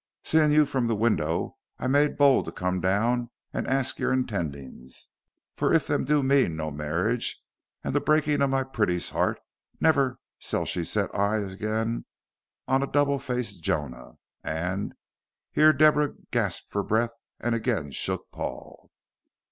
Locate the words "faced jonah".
13.19-14.13